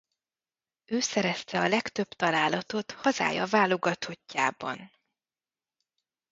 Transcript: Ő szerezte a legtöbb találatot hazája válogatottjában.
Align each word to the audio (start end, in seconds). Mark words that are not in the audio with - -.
Ő 0.85 0.99
szerezte 0.99 1.59
a 1.59 1.67
legtöbb 1.67 2.07
találatot 2.07 2.91
hazája 2.91 3.45
válogatottjában. 3.45 4.91